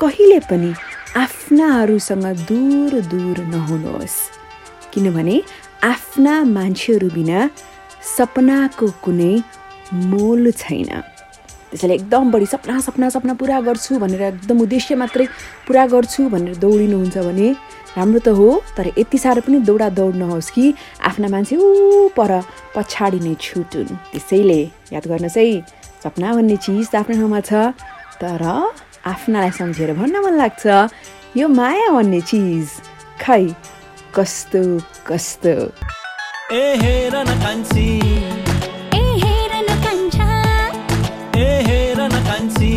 [0.00, 0.72] कहिले पनि
[1.16, 4.16] आफ्नाहरूसँग दूर दूर नहुनुहोस्
[4.94, 5.36] किनभने
[5.84, 7.38] आफ्ना मान्छेहरू बिना
[8.16, 9.34] सपनाको कुनै
[10.10, 10.90] मोल छैन।
[11.70, 15.26] त्यसैले एकदम बढी सपना सपना सपना पुरा गर्छु भनेर एकदम उद्देश्य मात्रै
[15.66, 17.48] पुरा गर्छु भनेर दौडिनुहुन्छ भने
[17.96, 20.64] राम्रो त हो तर यति साह्रो पनि दौडा दौड नहोस् कि
[21.08, 22.32] आफ्ना मान्छे ऊ पर
[22.76, 24.60] पछाडि नै छुटुन्। त्यसैले
[24.94, 25.46] याद गर्नुहोस् है
[26.02, 27.52] सपना भन्ने चिज त आफ्नो ठाउँमा छ
[28.20, 28.42] तर
[29.12, 30.64] आफ्नालाई सम्झेर भन्न मन लाग्छ
[31.36, 32.68] यो माया भन्ने चिज
[33.20, 33.44] खै
[34.16, 34.60] कस्तो
[35.06, 35.50] कस्तो।
[36.56, 37.88] ए हेर न कान्छी।
[38.96, 40.28] ए हेर न कान्छा।
[41.36, 42.70] ए हेर न कान्छी।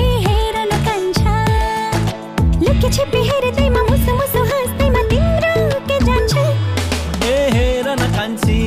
[0.00, 1.34] ए हेर न कान्छा।
[2.64, 5.54] लुके छिपे हेर्दैमा मुसु मुसु हाँस्दैमा तिम्रो
[5.90, 6.34] के जान्छ?
[7.26, 8.58] ए हेर न कान्छी।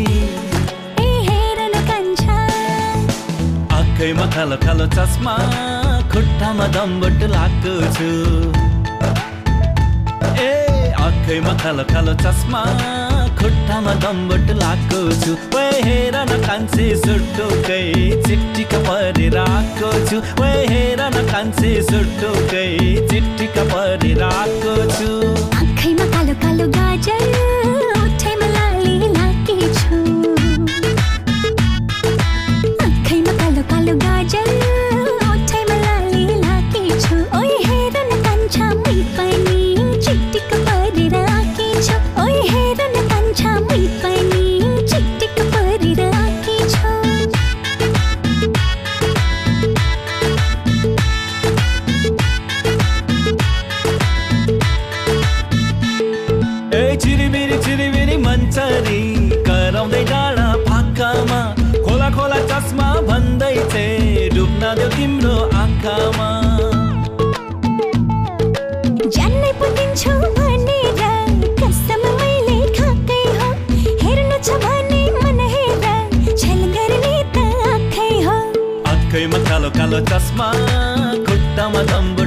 [1.03, 2.39] ए हेर न कान्छा।
[3.79, 5.35] आँखैमा कालो कालो चस्मा
[6.15, 8.09] खुट्टामा दम्बट लाएको छु।
[8.55, 8.76] ए
[11.07, 12.61] आँखैमा कालो कालो चस्मा
[13.39, 15.33] खुट्टामा दम्बट लाएको छु।
[15.87, 17.85] हेर न कान्छे सुटुकै
[18.27, 22.67] चिट्टिका परिरहेको छु। हेर न कान्छे सुटुकै
[23.09, 25.11] चिट्टिका परिरहेको छु।
[25.61, 27.86] आँखैमा कालो कालो गाजर।
[79.86, 79.98] आँखैमा कालो
[81.54, 82.25] कालो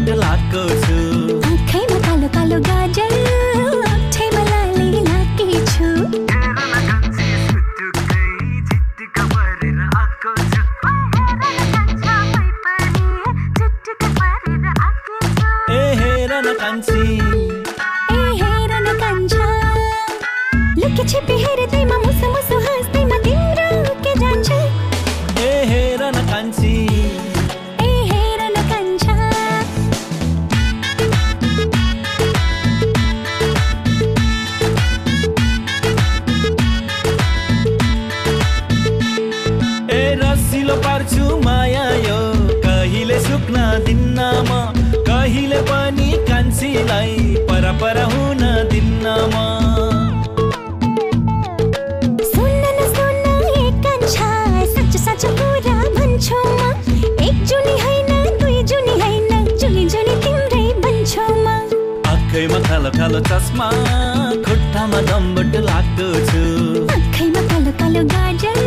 [64.80, 66.42] खुट्टामा दम्बट लाग्दो छु।
[66.88, 68.60] आँखैमा कालो कालो गाजर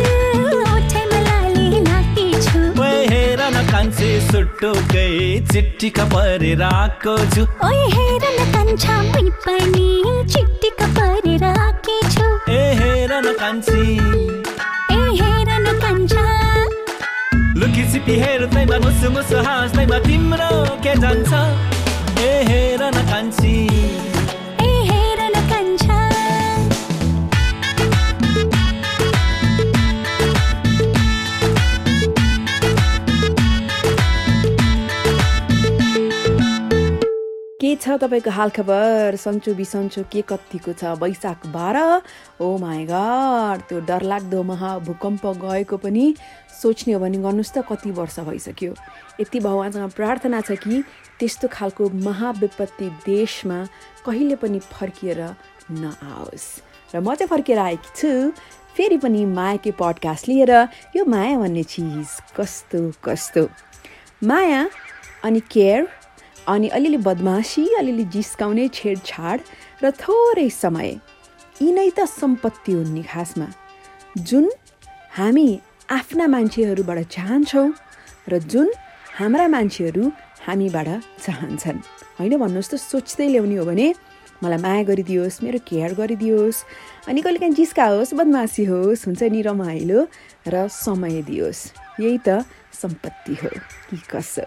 [0.72, 5.10] ओठैमा लाली लाकी छु। ओए हेर न कान्छे सुटुकै
[5.50, 9.88] चिट्ठीका परिरहेको छु। ओइ हेर न कान्छा मै पनि
[10.30, 11.46] चिट्टिका परेर
[12.14, 13.82] छु। ए हेर न कान्छी।
[14.94, 16.26] ए हेर न कान्छा।
[17.58, 20.52] लुकी हेर्दैमा मुसु मुसु हाँस्दैमा तिम्रो
[20.86, 21.32] के जान्छ।
[22.22, 23.56] ए हेर न कान्छी।
[37.76, 39.16] छ तपाईँको हालखबर?
[39.16, 40.98] सन्चो बिसन्चो के कतिको छ?
[40.98, 42.02] वैशाख बाह्र?
[42.40, 46.04] ओ माई गड त्यो डरलाग्दो महाभूकम्प गएको पनि
[46.60, 48.72] सोच्ने हो भने गर्नुहोस् त कति वर्ष भइसक्यो।
[49.20, 50.82] यति भगवान्सँग प्रार्थना छ कि
[51.18, 53.58] त्यस्तो खालको महाविपत्ति देशमा
[54.06, 55.20] कहिले पनि फर्किएर
[55.70, 56.46] नआओस्।
[56.94, 58.10] र म चाहिँ फर्केर आएकी छु
[58.76, 60.52] फेरि पनि मायाकै पडकास्ट लिएर
[60.96, 63.48] यो माया भन्ने चिज कस्तो कस्तो?
[64.22, 64.68] माया
[65.24, 65.88] अनि केयर
[66.48, 69.38] अनि अलिअलि बदमासी अलिअलि जिस्काउने छेडछाड
[69.82, 70.90] र थोरै समय
[71.62, 73.46] यी नै त सम्पत्ति हुन् नि खासमा।
[74.28, 74.50] जुन
[75.16, 75.48] हामी
[75.90, 77.68] आफ्ना मान्छेहरूबाट चाहन्छौँ
[78.28, 78.68] र जुन
[79.18, 80.04] हाम्रा मान्छेहरू
[80.46, 80.88] हामीबाट
[81.24, 81.78] चाहन्छन्।
[82.18, 83.86] होइन भन्नुहोस् त सोच्दै ल्याउने हो भने
[84.42, 86.58] मलाई माया गरिदियोस् मेरो केयर गरिदियोस्
[87.08, 90.00] अनि कहिले काहीँ जिस्का होस् बदमासी होस् हुन्छ नि रमाइलो
[90.52, 91.60] र समय दियोस्।
[92.00, 93.50] यही त सम्पत्ति हो
[93.88, 94.46] कि कसो?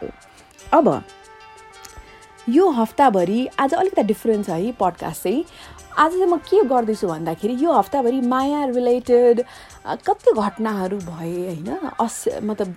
[0.74, 0.86] अब
[2.50, 5.44] यो हप्ताभरि आज अलिकति डिफ्रेन्ट छ है पडकास्ट चाहिँ।
[5.98, 9.42] आज चाहिँ म के गर्दैछु भन्दाखेरि यो हप्ताभरि माया रिलेटेड
[10.08, 12.76] कति घटनाहरू भए होइन अस मतलब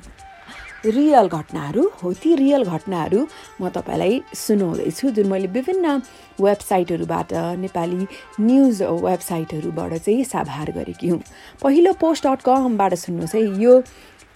[0.86, 3.26] रियल घटनाहरू हो ती रियल घटनाहरू
[3.60, 5.96] म तपाईँलाई सुनाउँदैछु जुन मैले विभिन्न
[6.40, 7.32] वेबसाइटहरूबाट
[7.62, 8.06] नेपाली
[8.40, 11.22] न्युज वेबसाइटहरूबाट चाहिँ साभार गरेकी हुँ।
[11.62, 13.76] पहिलो पोस्ट डट कमबाट सुन्नुहोस् है यो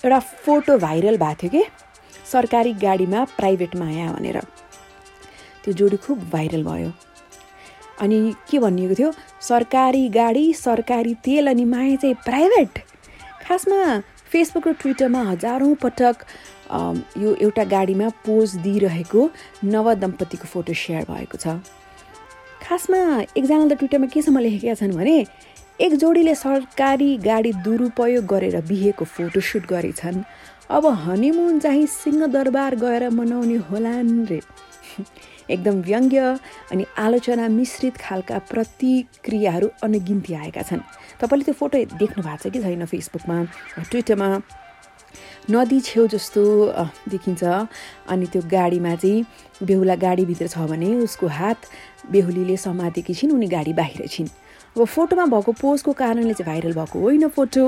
[0.04, 1.64] एउटा फोटो भाइरल भएको थियो कि?
[2.32, 4.40] सरकारी गाडीमा प्राइभेट माया भनेर।
[5.64, 6.93] त्यो जोडी खुब भाइरल भयो।
[8.00, 9.12] अनि के भनिएको थियो?
[9.40, 12.78] सरकारी गाडी सरकारी तेल अनि माया चाहिँ प्राइभेट।
[13.43, 13.81] खासमा
[14.32, 16.25] फेसबुक र ट्विटरमा हजारौँ पटक
[17.19, 19.31] यो एउटा गाडीमा पोज दिइरहेको
[19.64, 21.61] नव दम्पतिको फोटो सेयर भएको छ।
[22.62, 22.99] खासमा
[23.37, 25.17] एकजनाले त ट्विटरमा केसम्म लेखेका छन् भने
[25.81, 30.22] एक जोडीले सरकारी गाडी दुरुपयोग गरेर बिहेको फोटोसुट गरेछन्
[30.70, 34.40] अब हनिमुन चाहिँ सिंहदरबार गएर मनाउने होलान् रे।
[35.50, 36.20] एकदम व्यङ्ग्य
[36.73, 40.81] अनि आलोचना मिश्रित खालका प्रतिक्रियाहरू अनगिन्ती आएका छन्।
[41.20, 43.37] तपाईँले त्यो फोटो देख्नु भएको छ कि छैन फेसबुकमा
[43.91, 44.29] ट्विटरमा?
[45.50, 46.43] नदी छेउ जस्तो
[47.08, 47.43] देखिन्छ।
[48.08, 49.26] अनि त्यो गाडीमा चाहिँ
[49.62, 51.58] बेहुला गाडीभित्र छ भने उसको हात
[52.11, 54.29] बेहुलीले समातेकी छिन् उनी गाडी बाहिर छिन्।
[54.75, 57.64] अब फोटोमा भएको पोजको कारणले चाहिँ भाइरल भएको होइन फोटो।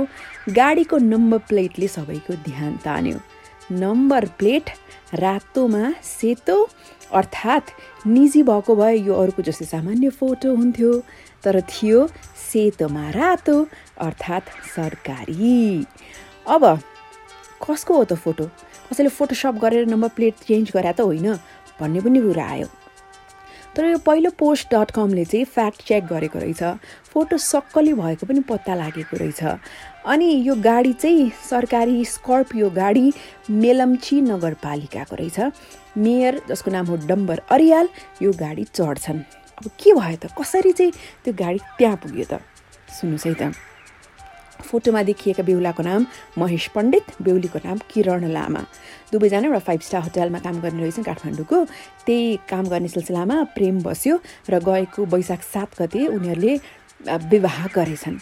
[0.51, 3.19] गाडीको नम्बर प्लेटले सबैको ध्यान तान्यो।
[3.73, 4.71] नम्बर प्लेट
[5.15, 6.57] रातोमा सेतो
[7.13, 7.71] अर्थात्
[8.07, 10.93] निजी भएको भए यो अरूको जस्तै सामान्य फोटो हुन्थ्यो
[11.45, 12.07] तर थियो
[12.37, 13.57] सेतोमा रातो
[14.01, 15.87] अर्थात् सरकारी।
[16.49, 16.65] अब
[17.63, 18.45] कसको हो त फोटो?
[18.91, 21.35] कसैले फोटोसप गरेर नम्बर प्लेट चेन्ज गरे त होइन
[21.81, 22.69] भन्ने पनि कुरा आयो।
[23.77, 26.63] तर यो पहिलो पोस्ट डट कमले चाहिँ फ्याक्ट चेक गरेको रहेछ।
[27.13, 29.43] फोटो सक्कली भएको पनि पत्ता लागेको रहेछ।
[30.07, 33.13] अनि यो गाडी चाहिँ सरकारी स्कर्पियो गाडी
[33.51, 35.41] मेलम्ची नगरपालिकाको रहेछ।
[35.97, 37.89] मेयर जसको नाम हो डम्बर अरियाल
[38.23, 39.21] यो गाडी चढ्छन्।
[39.59, 40.33] अब के भयो त?
[40.37, 40.93] कसरी चाहिँ
[41.25, 42.41] त्यो गाडी त्यहाँ पुग्यो त?
[42.93, 43.53] सुन्नुहोस् है त।
[44.57, 46.07] फोटोमा देखिएका बेहुलाको नाम
[46.39, 48.61] महेश पण्डित बेहुलीको नाम किरण लामा।
[49.13, 51.59] दुवैजना एउटा फाइभ स्टार होटलमा काम गर्ने रहेछन् काठमाडौँको।
[52.07, 54.15] त्यही काम गर्ने सिलसिलामा प्रेम बस्यो
[54.51, 56.53] र गएको वैशाख सात गते उनीहरूले
[57.31, 58.17] विवाह गरेछन्।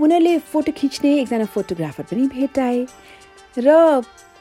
[0.00, 2.78] उनीहरूले फोटो खिच्ने एकजना फोटोग्राफर पनि भेटाए।
[3.58, 3.68] र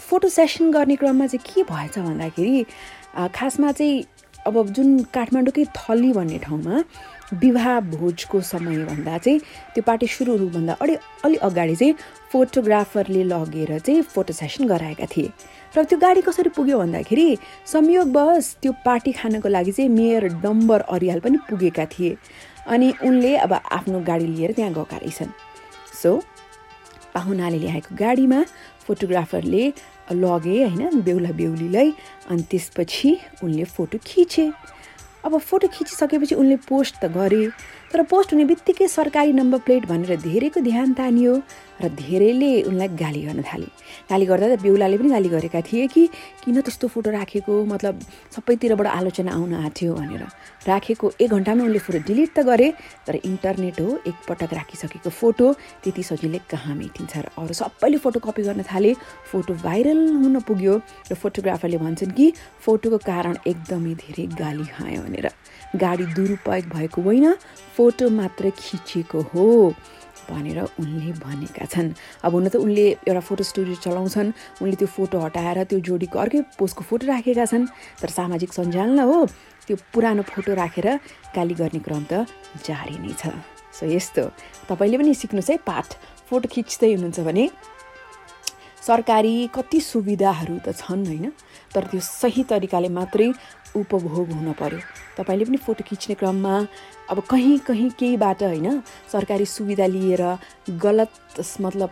[0.09, 2.65] फोटो सेसन गर्ने क्रममा चाहिँ के भएछ भन्दाखेरि
[3.35, 4.03] खासमा चाहिँ
[4.47, 6.83] अब जुन काठमाडौँकै थली भन्ने ठाउँमा
[7.33, 9.39] विवाह भोजको समयभन्दा चाहिँ
[9.73, 11.95] त्यो पार्टी सुरु हुनुभन्दा अलि अलि अगाडि चाहिँ
[12.31, 15.31] फोटोग्राफरले लगेर चाहिँ फोटो सेसन गराएका थिए।
[15.73, 17.27] र त्यो गाडी कसरी पुग्यो भन्दाखेरि
[17.65, 22.17] संयोगवश त्यो पार्टी खानको लागि चाहिँ मेयर डम्बर अरियाल पनि पुगेका थिए
[22.69, 25.33] अनि उनले अब आफ्नो गाडी लिएर त्यहाँ गएका रहेछन्।
[26.01, 26.21] सो
[27.13, 28.43] पाहुनाले ल्याएको गाडीमा
[28.85, 29.63] फोटोग्राफरले
[30.11, 31.93] लगे होइन बेहुला बेहुलीलाई
[32.29, 34.51] अनि त्यसपछि उनले फोटो खिचे।
[35.25, 37.49] अब फोटो खिचिसकेपछि उनले पोस्ट त गरे।
[37.91, 41.33] तर पोस्ट हुने बित्तिकै सरकारी नम्बर प्लेट भनेर धेरैको ध्यान तानियो
[41.81, 43.67] र धेरैले उनलाई गाली गर्न थाले।
[44.09, 46.03] गाली गर्दा त बेहुलाले पनि गाली गरेका थिए कि
[46.43, 47.53] किन त्यस्तो फोटो राखेको?
[47.67, 47.93] मतलब
[48.35, 50.23] सबैतिरबाट आलोचना आउन आँट्यो भनेर।
[50.67, 52.67] राखेको एक घन्टामा उनले फोटो डिलिट त गरे
[53.07, 55.45] तर इन्टरनेट हो एकपटक राखिसकेको फोटो
[55.83, 58.91] त्यति सजिलै कहाँ मेटिन्छ र अरू सबैले फोटो कपी गर्न थाले।
[59.31, 60.73] फोटो भाइरल हुन पुग्यो
[61.11, 62.25] र फोटोग्राफरले भन्छन् कि
[62.63, 65.27] फोटोको कारण एकदमै धेरै गाली खायो भनेर।
[65.75, 67.25] गाडी दुरुपयोग भएको होइन
[67.75, 69.45] फोटो मात्र खिचेको हो
[70.25, 71.93] भनेर उनले भनेका छन्।
[72.25, 76.41] अब हुन त उनले एउटा फोटो स्टुडियो चलाउँछन् उनले त्यो फोटो हटाएर त्यो जोडीको अर्कै
[76.57, 77.69] पोस्टको फोटो राखेका छन्।
[78.01, 79.25] तर सामाजिक सञ्जाल हो
[79.69, 80.87] त्यो पुरानो फोटो राखेर
[81.35, 82.25] गाली गर्ने क्रम त
[82.65, 83.37] जारी नै छ।
[83.69, 84.23] सो यस्तो।
[84.65, 85.87] तपाईँले पनि सिक्नुहोस् है पाठ।
[86.25, 87.43] फोटो खिच्दै हुनुहुन्छ भने
[88.87, 91.31] सरकारी कति सुविधाहरू त छन् होइन
[91.73, 93.31] तर त्यो सही तरिकाले मात्रै
[93.75, 94.79] उपभोग हुन पर्यो।
[95.17, 96.55] तपाईँले पनि फोटो खिच्ने क्रममा
[97.11, 98.67] अब कहीँ कहीँ केहीबाट होइन
[99.11, 100.23] सरकारी सुविधा लिएर
[100.79, 101.11] गलत
[101.61, 101.89] मतलब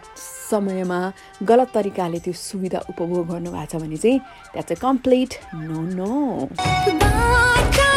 [0.49, 0.99] समयमा
[1.43, 4.19] गलत तरिकाले त्यो सुविधा उपभोग गर्नुभएको छ भने चाहिँ
[4.53, 5.31] त्यहाँ चाहिँ कम्प्लिट
[5.65, 7.92] नो न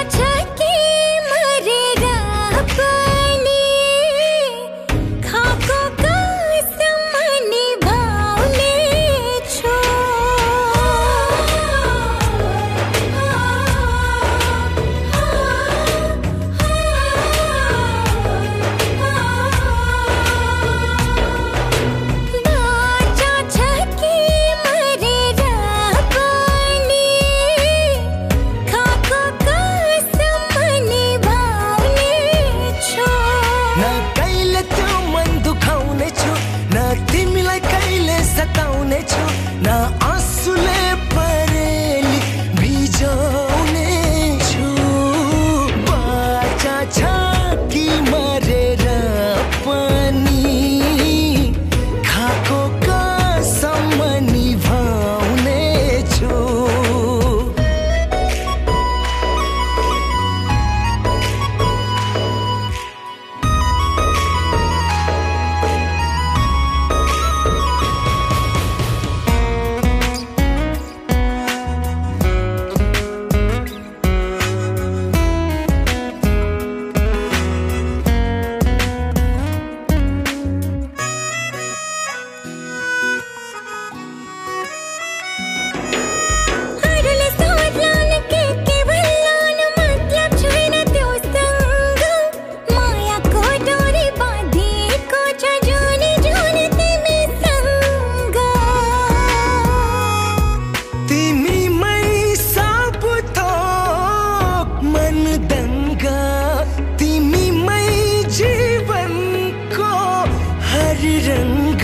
[111.06, 111.82] हर रङ्ग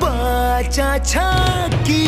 [0.00, 1.24] बाचा छ
[1.86, 2.00] कि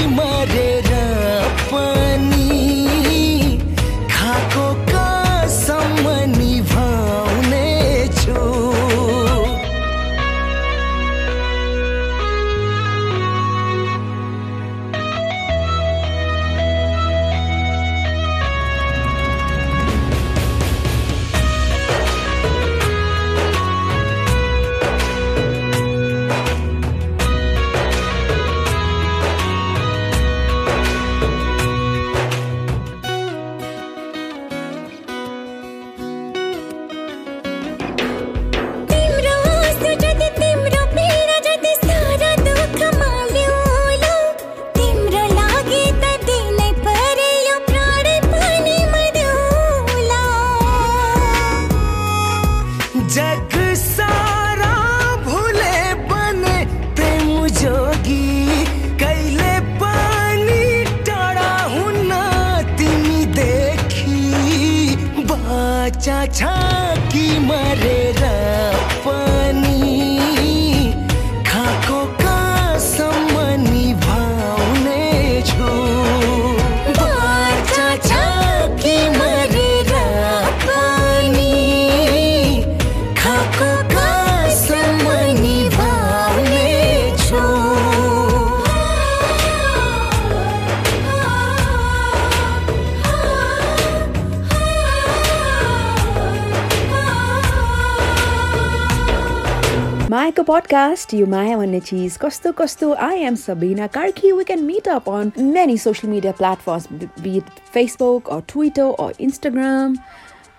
[100.50, 105.09] पडकास्ट यो माया भन्ने चिज कस्तो कस्तो I am Sabina Karki we can meet up
[105.09, 106.88] on many social media platforms
[107.21, 107.40] be
[107.75, 109.95] Facebook or Twitter or Instagram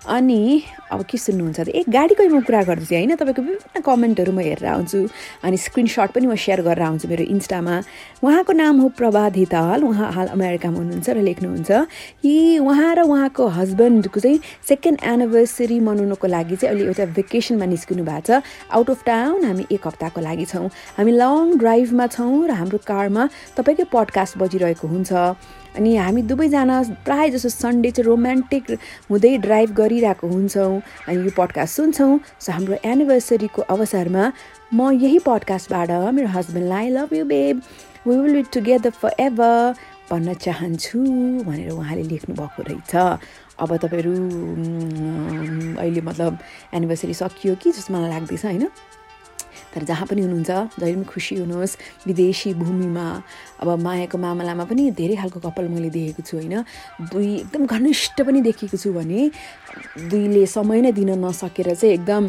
[0.02, 3.14] अनि अब के सुन्नुहुन्छ त एक गाडीकै म कुरा गर्दैछु होइन?
[3.14, 4.98] तपाईँको विभिन्न कमेन्टहरू म हेरेर आउँछु।
[5.46, 7.74] अनि स्क्रिनसट पनि म सेयर गरेर आउँछु मेरो इन्स्टामा।
[8.18, 11.70] उहाँको नाम हो प्रभा धिताल उहाँ हाल अमेरिकामा हुनुहुन्छ र लेख्नुहुन्छ।
[12.18, 18.02] कि उहाँ र उहाँको हस्बेन्डको चाहिँ सेकेन्ड एनिभर्सरी मनाउनुको लागि चाहिँ अहिले एउटा भेकेसनमा निस्किनु
[18.02, 18.42] भएको छ।
[18.74, 20.66] आउट अफ टाउन हामी एक हप्ताको लागि छौँ।
[20.98, 23.22] हामी लङ ड्राइभमा छौँ र हाम्रो कारमा
[23.54, 25.12] तपाईँकै पडकास्ट बजिरहेको हुन्छ।
[25.76, 28.70] अनि हामी दुवैजना प्रायः जसो सन्डे चाहिँ रोमान्टिक
[29.10, 34.24] हुँदै ड्राइभ गरिरहेको हुन्छौँ अनि यो पडकास्ट सुन्छौँ। सो हाम्रो एनिभर्सरीको अवसरमा
[34.74, 37.62] म यही पडकास्टबाट मेरो हस्बेन्डलाई love you babe
[38.06, 39.74] we will be together forever
[40.10, 40.98] भन्न चाहन्छु
[41.46, 42.94] भनेर उहाँले लेख्नु भएको रहेछ।
[43.62, 44.14] अब तपाईँहरू
[45.78, 46.38] अहिले मतलब
[46.74, 48.68] एनिभर्सरी सकियो कि जस्तो मलाई लाग्दैछ होइन?
[49.74, 51.76] तर जहाँ पनि हुनुहुन्छ जहिले पनि खुसी हुनुहोस्।
[52.06, 53.06] विदेशी भूमिमा
[53.60, 56.54] अब मायाको मामलामा पनि धेरै खालको कपाल मैले देखेको छु होइन?
[57.12, 59.30] दुई एकदम घनिष्ठ पनि देखेको छु भने
[60.10, 62.22] दुईले समय नै दिन नसकेर चाहिँ एकदम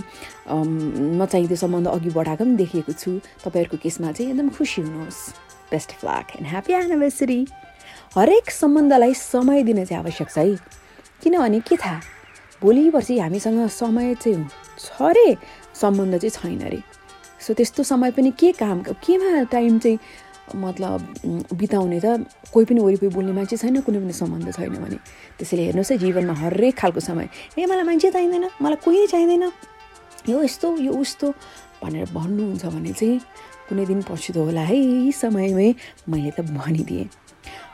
[1.20, 3.12] नचाहिँदो सम्बन्ध अघि बढाएको पनि देखेको छु।
[3.44, 5.20] तपाईँहरूको केसमा चाहिँ एकदम खुसी हुनुहोस्।
[5.72, 7.40] Best of luck and happy anniversary
[8.16, 10.56] हरेक सम्बन्धलाई समय दिन चाहिँ आवश्यक छ है।
[11.24, 12.00] किनभने के थाहा?
[12.62, 14.48] भोलि पर्सि हामीसँग समय चाहिँ
[14.80, 15.36] छ अरे
[15.76, 16.80] सम्बन्ध चाहिँ छैन अरे
[17.44, 20.00] सो त्यस्तो समय पनि के काम केमा टाइम चाहिँ
[20.56, 21.00] मतलब
[21.56, 24.98] बिताउने त कोही पनि वरिपरि बोल्ने मान्छे छैन कुनै पनि सम्बन्ध छैन भने।
[25.40, 27.28] त्यसैले हेर्नुहोस् है जीवनमा हरेक खालको समय।
[27.60, 29.44] ए मलाई मान्छे चाहिँदैन मलाई कोही चाहिँदैन।
[30.30, 31.28] यो यस्तो यो उस्तो
[31.84, 33.20] भनेर भन्नुहुन्छ भने चाहिँ
[33.70, 35.70] कुनै दिन पछितो होला है यही समयमै
[36.10, 37.08] मैले त भनिदिएँ।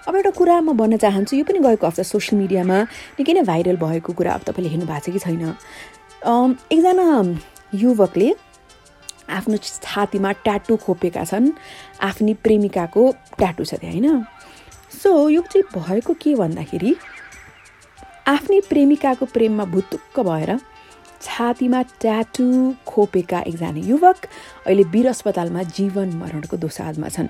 [0.08, 2.78] अब एउटा कुरा म भन्न चाहन्छु यो पनि गएको हप्ता सोसियल मिडियामा
[3.18, 5.54] निकै नै भाइरल भएको कुरा अब तपाईँले हेर्नु भएको छ कि छैन।
[6.26, 7.06] एकजना
[7.74, 8.30] युवकले
[9.30, 11.48] आफ्नो छातीमा ट्याटु खोपेका छन्
[12.02, 13.04] आफ्नी प्रेमिकाको
[13.38, 14.26] ट्याटु छ त्यहाँ होइन?
[15.02, 16.96] सो यो चाहिँ भएको के भन्दाखेरि
[18.28, 20.58] आफ्नै प्रेमिकाको प्रेममा भुतुक्क भएर
[21.22, 22.48] छातीमा ट्याटु
[22.88, 24.18] खोपेका एकजना युवक
[24.66, 27.28] अहिले वीर अस्पतालमा जीवन मरणको दोसादमा छन्।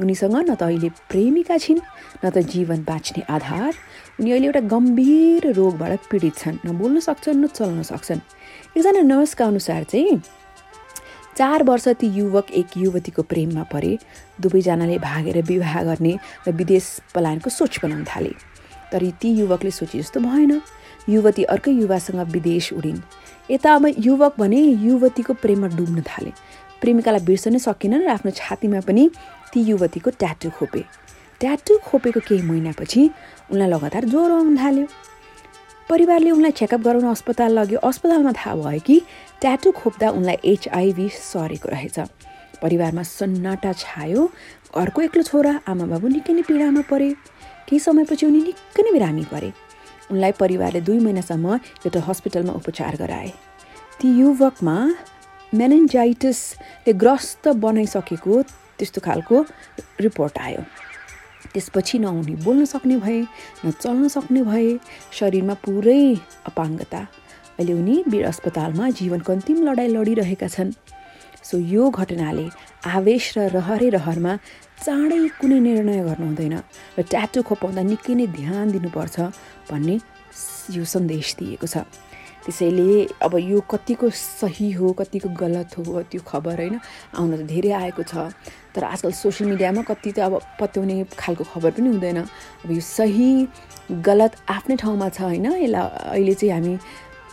[0.00, 1.80] उनीसँग न त अहिले प्रेमिका छिन्
[2.24, 3.72] न त जीवन बाँच्ने आधार
[4.20, 8.20] उनी अहिले एउटा गम्भीर रोगबाट पीडित छन्। न बोल्न सक्छन् न चल्न सक्छन्।
[8.76, 10.20] एकजना नर्सका अनुसार चाहिँ
[11.36, 13.98] चार वर्ष ती युवक एक युवतीको प्रेममा परे।
[14.40, 16.16] दुवैजनाले भागेर विवाह गर्ने
[16.48, 18.32] र विदेश पलायनको सोच बनाउन थाले।
[18.92, 20.60] तर ती युवकले सोचे जस्तो भएन।
[21.08, 23.00] युवती अर्कै युवासँग विदेश उडिन्।
[23.50, 26.32] यता अब युवक भने युवतीको प्रेममा डुब्न थाले।
[26.80, 29.10] प्रेमिकालाई बिर्सनै सकेनन् र आफ्नो छातीमा पनि
[29.52, 30.82] ती युवतीको ट्याटु खोपे।
[31.40, 33.10] ट्याटु खोपेको केही महिनापछि
[33.52, 34.86] उनलाई लगातार ज्वरो आउन थाल्यो।
[35.88, 38.96] परिवारले उनलाई चेकअप गराउन अस्पताल लग्यो। अस्पतालमा थाहा भयो कि
[39.40, 41.98] ट्याटु खोप्दा उनलाई एचआइभी सरेको रहेछ।
[42.62, 44.22] परिवारमा सन्नाटा छायो
[44.76, 47.10] घरको एक्लो छोरा आमा बाबु निकै नै पीडामा परे।
[47.68, 49.52] केही समयपछि उनी निकै नै बिरामी परे।
[50.10, 53.30] उनलाई परिवारले दुई महिनासम्म एउटा हस्पिटलमा उपचार गराए।
[54.00, 54.76] ती युवकमा
[55.52, 58.34] मेनेन्जाइटिसले ग्रस्त बनाइसकेको
[58.78, 59.36] त्यस्तो खालको
[60.00, 60.62] रिपोर्ट आयो।
[61.52, 63.20] त्यसपछि न उनी बोल्न सक्ने भए
[63.64, 64.68] न चल्न सक्ने भए
[65.12, 66.02] शरीरमा पुरै
[66.48, 67.00] अपाङ्गता
[67.58, 70.72] अहिले उनी वीर अस्पतालमा जीवनको अन्तिम लडाइँ लडिरहेका छन्।
[71.42, 72.46] सो यो घटनाले
[72.84, 74.32] आवेश र रहरे रहरमा
[74.84, 76.54] चाँडै कुनै निर्णय गर्नु हुँदैन
[76.98, 79.16] र ट्याटु खोपाउँदा निकै नै ध्यान दिनुपर्छ
[79.70, 79.96] भन्ने
[80.76, 81.86] यो सन्देश दिएको छ।
[82.44, 86.76] त्यसैले अब यो कतिको सही हो कतिको गलत हो त्यो खबर होइन
[87.18, 88.30] आउन त धेरै आएको छ।
[88.70, 92.18] तर आजकल सोसियल मिडियामा कति त अब पत्याउने खालको खबर पनि हुँदैन।
[92.62, 93.30] अब यो सही
[94.02, 96.74] गलत आफ्नै ठाउँमा छ होइन यसलाई अहिले चाहिँ हामी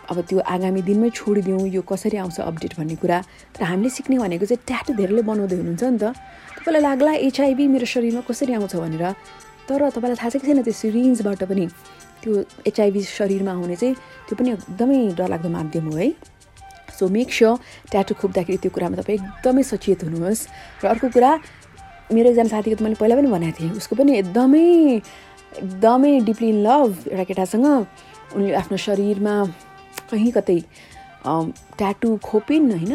[0.09, 3.17] अब त्यो आगामी दिनमै छोडिदिउँ यो कसरी आउँछ अपडेट भन्ने कुरा
[3.55, 6.11] तर हामीले सिक्ने भनेको चाहिँ ट्याटु धेरैले बनाउँदै हुनुहुन्छ नि त।
[6.59, 9.03] तपाईँलाई लाग्ला एचआइभी मेरो शरीरमा कसरी आउँछ भनेर?
[9.67, 11.65] तर तपाईँलाई थाहा छ कि छैन त्यो सिरिन्जबाट पनि
[12.19, 12.31] त्यो
[12.67, 13.95] एचआइभी शरीरमा आउने चाहिँ
[14.27, 16.09] त्यो पनि एकदमै डरलाग्दो माध्यम हो है।
[16.99, 17.55] सो मेक स्योर
[17.91, 20.41] ट्याटु खोप्दाखेरि त्यो कुरामा तपाईँ एकदमै सचेत हुनुहोस्।
[20.83, 21.31] र अर्को कुरा
[22.11, 24.67] मेरो एकजना साथीको त मैले पहिला पनि भनेको थिएँ उसको पनि एकदमै
[25.63, 27.65] एकदमै डिपली लभ एउटा केटासँग।
[28.35, 29.35] उनले आफ्नो शरीरमा
[30.11, 30.59] कहीँ कतै
[31.79, 32.93] ट्याटु खोपिन् होइन?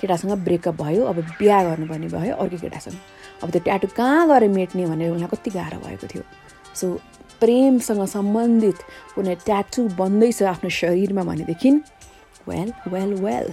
[0.00, 2.96] केटासँग ब्रेकअप भयो अब बिहा गर्नुपर्ने भयो अर्को केटासँग।
[3.42, 6.22] अब त्यो ट्याटु कहाँ गएर मेट्ने भनेर उनीलाई कति गाह्रो भएको थियो।
[6.74, 6.86] सो
[7.40, 8.78] प्रेमसँग सम्बन्धित
[9.14, 11.70] कुनै ट्याटु बन्दैछ आफ्नो शरीरमा भनेदेखि
[12.48, 13.52] वेल वेल वेल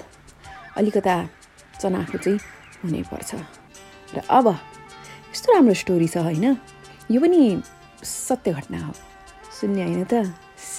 [0.77, 1.15] अलिकता
[1.81, 2.39] चनाखो चाहिँ
[2.83, 3.31] हुनैपर्छ।
[4.15, 4.47] र अब
[5.31, 6.45] यस्तो राम्रो स्टोरी छ होइन?
[7.11, 7.41] यो पनि
[8.03, 8.93] सत्य घटना हो।
[9.59, 10.13] सुन्ने होइन त?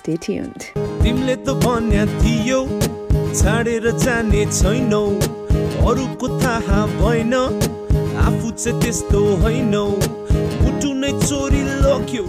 [0.04, 0.64] स्टेट्युन्ड
[1.02, 2.56] तिमीले त भन्या थियौ
[3.10, 5.04] छाडेर जाने छैनौ
[5.88, 9.84] अरूको थाहा भएन आफू चाहिँ त्यस्तो होइनौ
[10.60, 12.24] मुटु नै चोरी लग्यो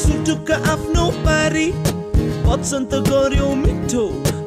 [0.00, 1.64] सुटुक्क आफ्नो पारी
[2.48, 4.04] वचन त गर्यो मिठो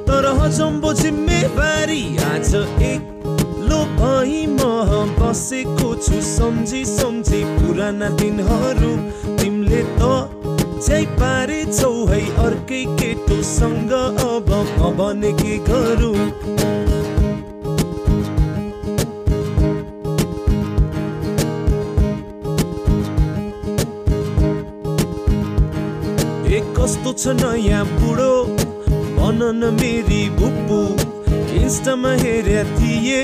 [0.10, 2.54] तर हजम्बो जिम्मेवारी आज
[2.90, 3.26] एक
[3.72, 8.94] लो भई म बसेको छु सम्झी सम्झी पुराना दिनहरू
[9.42, 10.31] तिमीले त
[10.86, 14.50] जै पारेछौ है अर्कै केटोसँग अब
[14.98, 16.20] भने के गरौँ?
[26.76, 28.34] कस्तो छ नयाँ बुढो?
[29.18, 30.80] भन न मेरी बुब्बु
[31.62, 33.20] इन्स्टामा हेर्या थिए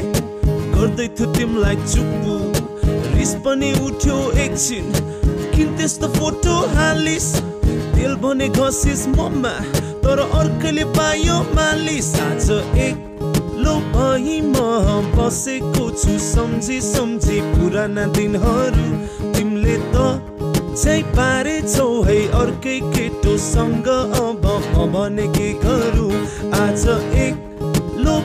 [0.77, 2.33] गर्दै थियो तिमीलाई चुप्पु।
[3.17, 4.85] रिस पनि उठ्यो एकछिन
[5.57, 7.27] किन त्यस्तो फोटो हालिस।
[7.93, 9.53] तेल भने घसिस मम्मा
[10.03, 12.97] तर अर्कैले पायो मालिस। आज एक
[13.63, 14.53] लो भई म
[15.17, 18.85] बसेको छु सम्झी सम्झी पुराना दिनहरू।
[19.33, 20.05] तिमीले त
[20.77, 24.45] चाहिँ पारेछौ है अर्कै केटोसँग अब
[24.93, 26.13] भने के गरौँ?
[26.61, 26.87] आज
[27.25, 27.45] एक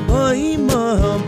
[0.08, 0.70] भई म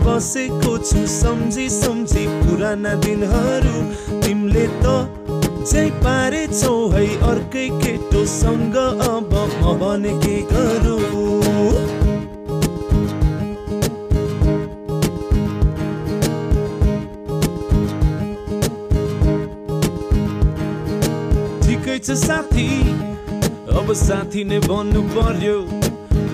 [0.05, 3.77] बसेको छु सम्झी सम्झी पुराना दिनहरू।
[4.21, 5.24] तिमीले त
[5.65, 11.03] चाहिँ पारेछौ है अर्कै केटोसँग अब म भने के गरौँ?
[22.05, 22.67] छ साथी
[23.73, 25.57] अब साथी नै पर्यो।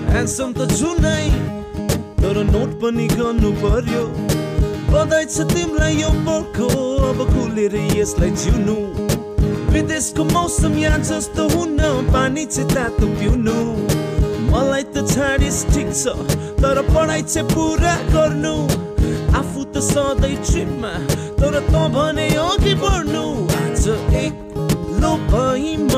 [0.08, 1.24] ह्यान्डसम त छु नै
[2.20, 4.04] तर नोट पनि गर्नु पर्यो।
[4.92, 6.68] बधाई छ तिमीलाई यो बर्खो
[7.08, 9.01] अब खुलेर यसलाई जिउनु।
[9.72, 11.78] विदेशको मौसम यहाँ जस्तो हुन
[12.12, 13.56] पानी चाहिँ तातो पिउनु।
[14.52, 16.12] मलाई त छाडिस ठिक छ
[16.60, 18.54] तर पढाइ चाहिँ पुरा गर्नु।
[19.32, 20.92] आफू त सधैँ ट्रिपमा
[21.40, 23.24] तर त भने अघि बढ्नु।
[23.62, 23.88] आज
[24.22, 24.34] एक
[25.00, 25.92] लो भई म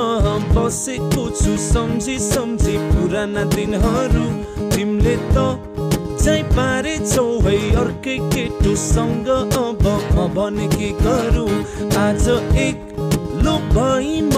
[0.54, 4.26] बसेको छु सम्झी सम्झी पुराना दिनहरू।
[4.70, 5.36] तिमीले त
[6.22, 9.84] जै पारेछौ है अर्कै केटोसँग। अब
[10.14, 11.50] म भने के गरौँ?
[12.06, 13.03] आज एक
[13.74, 14.34] लो भई म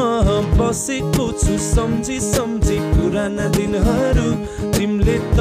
[0.58, 4.30] बसेको छु सम्झी सम्झी पुराना दिनहरू।
[4.72, 5.38] तिमीले त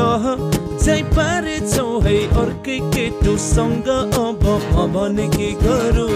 [0.84, 6.13] जै पारेछौ है अर्कै केटोसँग अब म भने के गरौँ?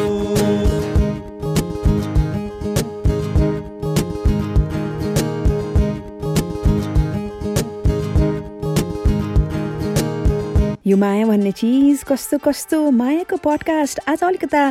[10.87, 14.61] यो माया भन्ने चिज कस्तो कस्तो मायाको पडकास्ट आज अलिकता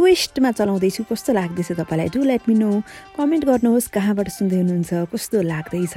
[0.00, 2.08] ट्विस्टमा चलाउँदैछु। कस्तो लाग्दैछ तपाईँलाई?
[2.08, 2.70] Do let me know
[3.20, 5.94] comment गर्नुहोस् कहाँबाट सुन्दै हुनुहुन्छ कस्तो लाग्दैछ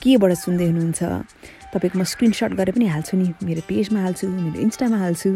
[0.00, 1.00] केबाट सुन्दै हुनुहुन्छ।
[1.68, 5.30] तपाईँको म स्क्रिनसट गरेर पनि हाल्छु नि। मेरो पेजमा हाल्छु मेरो इन्स्टामा हाल्छु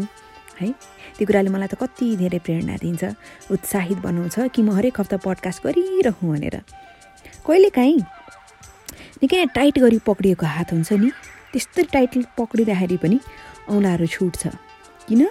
[0.57, 0.67] है?
[1.13, 3.03] त्यो कुराले मलाई त कति धेरै प्रेरणा दिन्छ।
[3.53, 6.57] उत्साहित बनाउँछ कि म हरेक हप्ता पडकास्ट गरिरहँ भनेर।
[7.45, 8.01] कहिलेकाहीँ
[9.21, 11.09] निकै टाइट गरी पक्रिएको हात हुन्छ नि।
[11.53, 13.17] त्यस्तै टाइट पक्रिँदाखेरि पनि
[13.69, 14.41] औँलाहरू छुट्छ।
[15.05, 15.21] किन?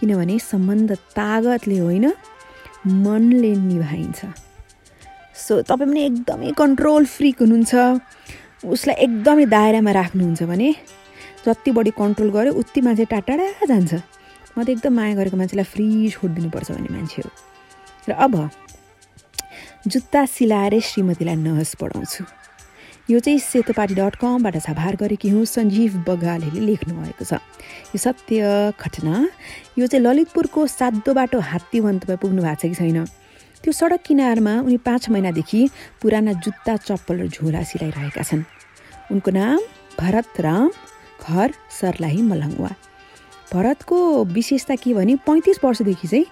[0.00, 2.06] किनभने सम्बन्ध तागतले होइन
[3.04, 4.20] मनले निभाइन्छ।
[5.36, 7.74] सो तपाईँ पनि एकदमै कन्ट्रोल फ्रिक हुनुहुन्छ।
[8.64, 10.68] उसलाई एकदमै दायरामा राख्नुहुन्छ भने
[11.46, 13.92] जति बढी कन्ट्रोल गर्यो उति मान्छे टाढा जान्छ।
[14.56, 17.30] म त एकदम माया गरेको मान्छेलाई फ्री छोडिदिनुपर्छ भन्ने मान्छे हो।
[18.08, 18.34] र अब
[19.86, 22.24] जुत्ता सिलाएर श्रीमतीलाई नहस पढाउँछु।
[23.06, 27.38] यो चाहिँ सेतोपाटी डट कमबाट छाभार गरेकी हुँ सञ्जीव बगालेले लेख्नु भएको छ।
[27.94, 29.14] यो सत्य घटना
[29.78, 33.06] यो चाहिँ ललितपुरको सातो बाटो हात्तीवन तपाईँ पुग्नु भएको छ कि छैन?
[33.62, 35.60] त्यो सडक किनारमा उनी पाँच महिनादेखि
[36.02, 38.42] पुराना जुत्ता चप्पल र झोला सिलाइरहेका छन्।
[39.14, 39.58] उनको नाम
[40.02, 40.70] भरत राम
[41.22, 42.70] घर सर्लाही मलङ्वा
[43.54, 43.98] भरतको
[44.34, 46.26] विशेषता के भने पैँतिस वर्षदेखि चाहिँ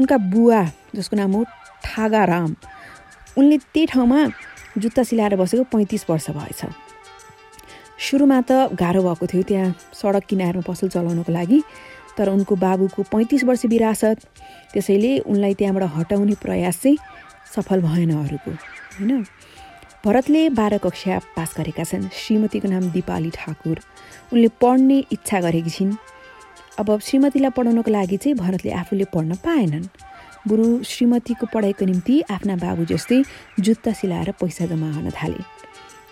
[0.00, 0.64] उनका बुवा
[0.96, 1.44] जसको नाम हो
[1.84, 2.56] ठागाराम
[3.36, 4.20] उनले त्यही ठाउँमा
[4.78, 6.62] जुत्ता सिलाएर बसेको पैँतिस वर्ष भएछ।
[8.00, 11.62] सुरुमा त गाह्रो भएको थियो त्यहाँ सडक किनारमा पसल चलाउनको लागि
[12.18, 14.18] तर उनको बाबुको पैँतिस वर्ष विरासत
[14.72, 16.98] त्यसैले उनलाई त्यहाँबाट हटाउने प्रयास चाहिँ
[17.54, 19.24] सफल भएन अरूको होइन?
[20.04, 23.78] भरतले बाह्र कक्षा पास गरेका छन्। श्रीमतीको नाम दिपाली ठाकुर।
[24.32, 25.96] उनले पढ्ने इच्छा गरेकी छिन्।
[26.78, 29.86] अब श्रीमतीलाई पढाउनको लागि चाहिँ भरतले आफूले पढ्न पाएनन्।
[30.48, 33.22] बरु श्रीमतीको पढाइको निम्ति आफ्ना बाबु जस्तै
[33.60, 35.40] जुत्ता सिलाएर पैसा जम्मा गर्न थाले।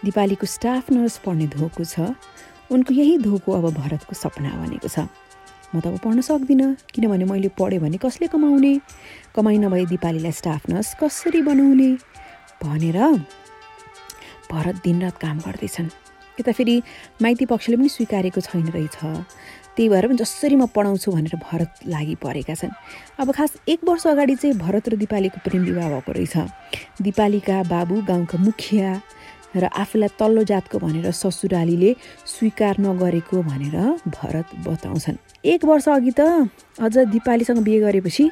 [0.04, 2.16] दिपालीको स्टाफ नर्स पढ्ने धोको छ।
[2.72, 5.04] उनको यही धोको अब भरतको सपना बनेको छ।
[5.74, 8.72] म त अब पढ्न सक्दिनँ किनभने मैले पढेँ भने कसले कमाउने?
[9.36, 11.90] कमाइ नभए दिपालीलाई स्टाफ नर्स कसरी बनाउने?
[12.64, 12.98] भनेर
[14.48, 15.88] भरत दिनरात काम गर्दैछन्।
[16.40, 16.76] यता फेरि
[17.20, 18.96] माइती पक्षले पनि स्वीकारेको छैन रहेछ।
[19.76, 22.72] त्यही भएर पनि जसरी म पढाउँछु भनेर भरत लागि परेका छन्।
[23.20, 26.36] अब खास एक वर्ष अगाडि चाहिँ भरत र दिपालीको प्रेम विवाह भएको रहेछ।
[27.02, 28.90] दिपालीका बाबु गाउँका मुखिया
[29.52, 31.90] र आफूलाई तल्लो जातको भनेर ससुरालीले
[32.24, 33.76] स्वीकार नगरेको भनेर
[34.08, 36.48] भरत बताउँछन्। एक वर्ष अघि त
[36.80, 38.30] अझ दिपालीसँग बिहे गरेपछि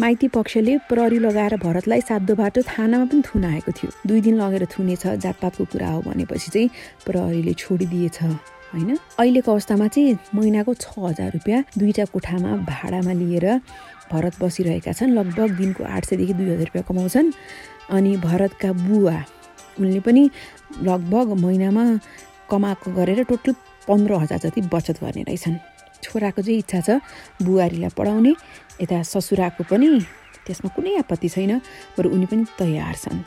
[0.00, 5.06] माइती पक्षले प्रहरी लगाएर भरतलाई सातो बाटो थानामा पनि थुनाएको थियो। दुई दिन लगेर थुनेछ
[5.22, 6.70] जातपातको कुरा हो भनेपछि चाहिँ
[7.06, 8.18] प्रहरीले छोडिदिएछ।
[8.72, 8.90] होइन?
[9.18, 13.46] अहिलेको अवस्थामा चाहिँ महिनाको छ हजार रुपियाँ दुईवटा कोठामा भाडामा लिएर
[14.12, 17.32] भरत बसिरहेका छन्। लगभग दिनको आठ सयदेखि दुई हजार रुपियाँ कमाउँछन्।
[17.90, 19.16] अनि भरतका बुवा
[19.80, 20.22] उनले पनि
[20.82, 21.84] लगभग महिनामा
[22.50, 23.52] कमाएको गरेर टोटल
[23.88, 25.56] पन्ध्र हजार जति बचत गर्ने रहेछन्।
[26.02, 26.90] छोराको चाहिँ इच्छा छ
[27.42, 28.32] बुहारीलाई पढाउने
[28.82, 29.88] यता ससुराको पनि
[30.46, 31.58] त्यसमा कुनै आपत्ति छैन
[31.96, 33.22] बरु उनी पनि तयार छन्।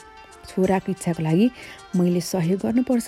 [0.48, 1.48] छोराको इच्छाको लागि
[1.96, 3.08] मैले सहयोग गर्नुपर्छ।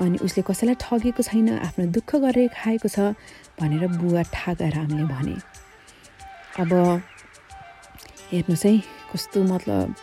[0.00, 3.14] अनि उसले कसैलाई ठगेको छैन आफ्नो दुःख गरेर खाएको छ
[3.58, 5.36] भनेर बुवा ठागारामले भने।
[6.62, 6.70] अब
[8.32, 8.72] हेर्नुहोस् है
[9.10, 9.94] कस्तो मतलब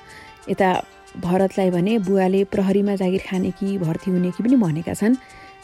[0.50, 0.70] यता
[1.16, 5.16] भरतलाई भने बुवाले प्रहरीमा जागिर खाने कि भर्ती हुने कि पनि भनेका छन्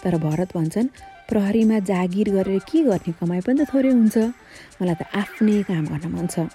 [0.03, 0.87] तर भरत भन्छन्
[1.29, 4.17] प्रहरीमा जागिर गरेर के गर्ने कमाइ पनि त थोरै हुन्छ।
[4.79, 6.47] मलाई त आफ्नै काम गर्न मन छ।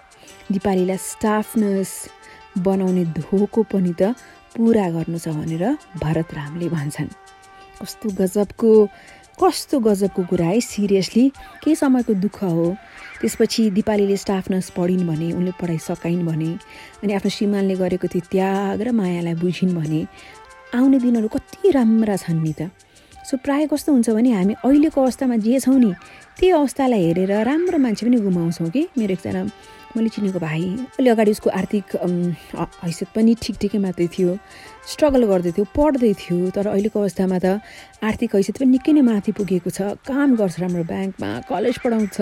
[0.53, 1.93] दिपालीलाई स्टाफ नर्स
[2.67, 4.17] बनाउने धोको पनि त
[4.57, 5.65] पुरा गर्नु छ भनेर
[6.01, 7.09] भरत रामले भन्छन्।
[7.81, 8.73] कस्तो गजबको
[9.37, 11.25] कस्तो गजबको कुरा है सिरियसली।
[11.63, 12.67] केही समयको दुःख हो।
[13.21, 16.51] त्यसपछि दिपालीले स्टाफ नर्स पढिन् भने उनले पढाइ सकाइन् भने
[17.05, 20.01] अनि आफ्नो श्रीमानले गरेको त्यो त्याग र मायालाई बुझिन् भने
[20.75, 22.71] आउने दिनहरू कति राम्रा छन् नि त।
[23.29, 25.93] सो प्रायः कस्तो हुन्छ भने हामी अहिलेको अवस्थामा जे छौँ नि
[26.39, 29.43] त्यही अवस्थालाई हेरेर राम्रो मान्छे पनि गुमाउँछौँ कि मेरो एकजना
[29.97, 30.63] मैले चिनेको भाइ
[31.01, 31.85] अहिले अगाडि उसको आर्थिक
[32.85, 34.37] हैसियत पनि ठिक ठिकै मात्रै थियो।
[34.93, 37.47] स्ट्रगल गर्दै थियो पढ्दै थियो तर अहिलेको अवस्थामा त
[38.05, 42.19] आर्थिक हैसियत पनि निकै नै माथि पुगेको छ। काम गर्छ राम्रो ब्याङ्कमा कलेज पढाउँछ।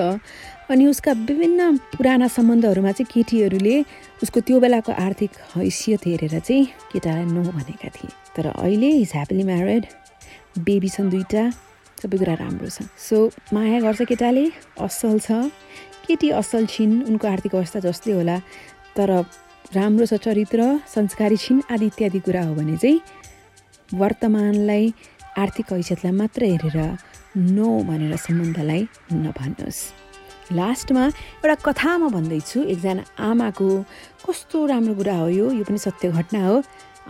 [0.71, 1.61] अनि उसका विभिन्न
[1.99, 3.77] पुराना सम्बन्धहरूमा चाहिँ केटीहरूले
[4.23, 9.45] उसको त्यो बेलाको आर्थिक हैसियत हेरेर चाहिँ केटालाई नो भनेका थिए। तर अहिले इज ह्याप्पीली
[9.51, 9.85] म्यारिड
[10.65, 11.45] बेबी छन् दुइटा
[12.01, 13.17] सबै कुरा राम्रो छ सो
[13.53, 14.45] माया गर्छ केटाले
[14.81, 15.53] असल छ।
[16.07, 18.37] केटी असल छिन् उनको आर्थिक अवस्था जस्तै होला
[18.97, 19.11] तर
[19.75, 20.61] राम्रो छ चरित्र
[20.95, 23.01] संस्कारी छिन् आदि इत्यादि कुरा हो भने चाहिँ
[24.01, 24.85] वर्तमानलाई
[25.43, 26.79] आर्थिक हैसियतलाई मात्र हेरेर
[27.57, 29.81] नो भनेर सम्बन्धलाई नभन्नुहोस्।
[30.53, 31.05] लास्टमा
[31.43, 33.69] एउटा कथा म भन्दैछु एकजना आमाको
[34.25, 36.57] कस्तो राम्रो कुरा हो यो यो पनि सत्य घटना हो।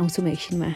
[0.00, 0.70] आउँछु म एकछिनमा।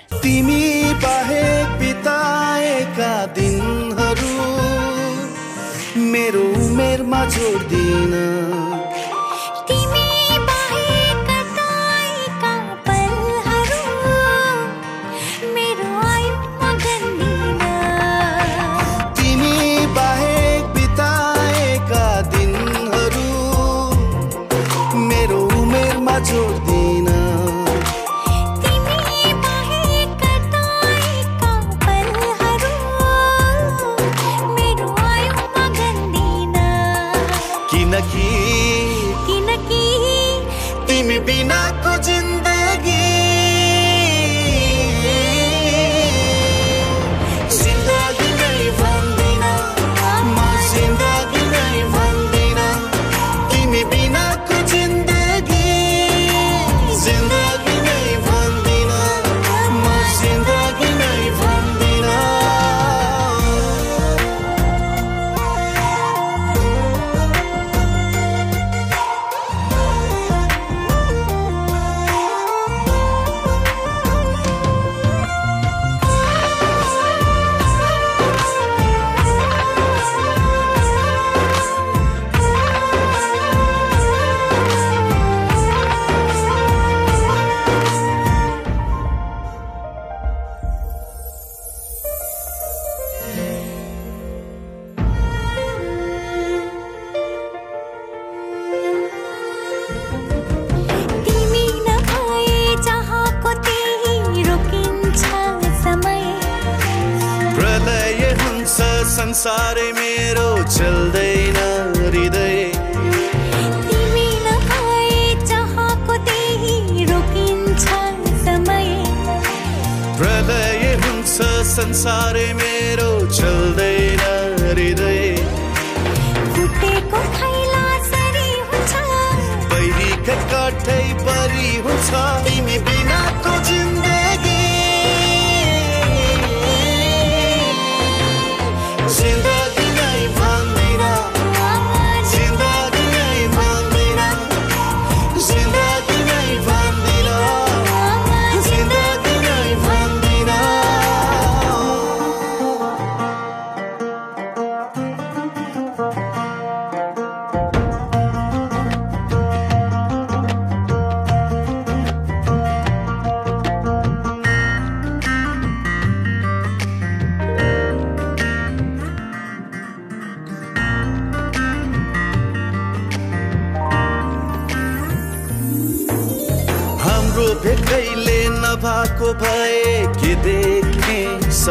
[6.35, 8.78] রুমের মাঝোর দিনা।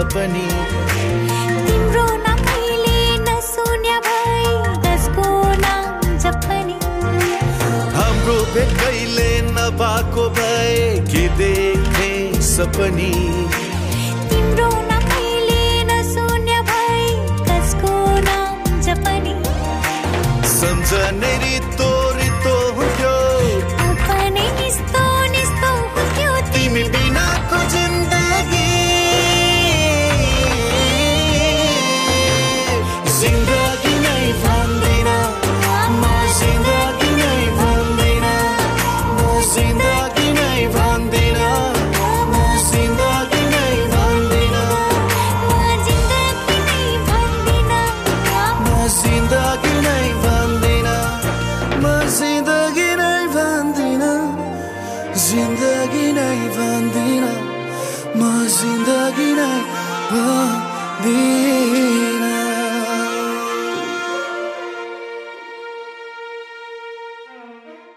[0.07, 0.56] सपनी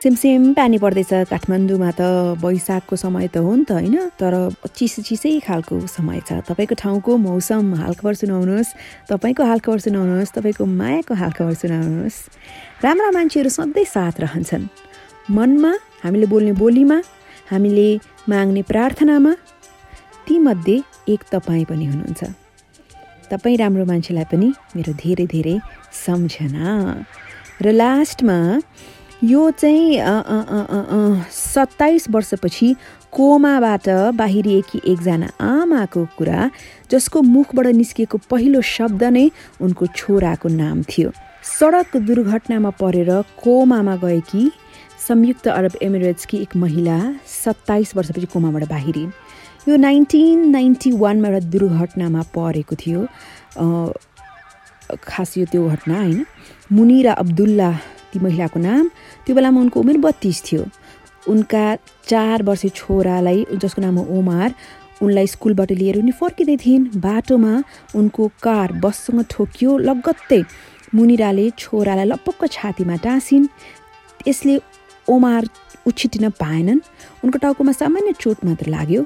[0.00, 2.00] सेमसेम पानी पर्दैछ काठमाडौँमा त
[2.40, 4.16] वैशाखको समय त हो नि त होइन?
[4.16, 4.32] तर
[4.72, 8.70] चिसो चिसै खालको समय छ। तपाईँको ठाउँको मौसम हालखबर सुनाउनुहोस्।
[9.12, 12.16] तपाईँको हालखबर सुनाउनुहोस्। तपाईँको मायाको हालखबर सुनाउनुहोस्।
[12.80, 14.64] राम्रा मान्छेहरू सधैँ साथ रहन्छन्।
[15.36, 16.98] मनमा हामीले बोल्ने बोलीमा
[17.52, 17.88] हामीले
[18.24, 19.32] माग्ने प्रार्थनामा
[20.24, 20.76] तीमध्ये
[21.12, 22.22] एक तपाईँ पनि हुनुहुन्छ।
[23.28, 25.56] तपाईँ राम्रो मान्छेलाई पनि मेरो धेरै धेरै
[25.92, 26.68] सम्झना।
[27.60, 28.38] र लास्टमा
[29.22, 30.00] यो चाहिँ
[31.30, 32.74] सत्ताइस वर्षपछि
[33.12, 36.50] कोमाबाट बाहिरिएकी एकजना आमाको कुरा
[36.90, 39.30] जसको मुखबाट निस्किएको पहिलो शब्द नै
[39.60, 41.10] उनको छोराको नाम थियो।
[41.44, 43.10] सडक दुर्घटनामा परेर
[43.42, 44.50] कोमामा गएकी
[45.08, 49.12] संयुक्त अरब एमिरेट्सकी एक महिला सत्ताइस वर्षपछि कोमाबाट बाहिरिन्
[49.68, 53.00] यो नाइन्टिन नाइन्टी वानमा एउटा दुर्घटनामा परेको थियो।
[55.04, 56.26] खास यो त्यो घटना होइन।
[56.72, 57.70] मुनिरा अब्दुल्ला
[58.12, 58.88] ती महिलाको नाम
[59.26, 60.64] त्यो बेलामा उनको उमेर बत्तिस थियो।
[61.28, 61.64] उनका
[62.08, 64.54] चार वर्ष छोरालाई जसको नाम हो ओमार
[65.02, 67.54] उनलाई स्कुलबाट लिएर उनी फर्किँदै थिइन्। बाटोमा
[67.94, 70.42] उनको कार बससँग ठोकियो लगत्तै
[70.94, 73.46] मुनिराले छोरालाई लपक्क छातीमा टाँसिन्।
[74.28, 74.54] यसले
[75.08, 75.48] ओमार
[75.86, 76.80] उछिटिन पाएनन्।
[77.24, 79.02] उनको टाउकोमा सामान्य चोट मात्र लाग्यो।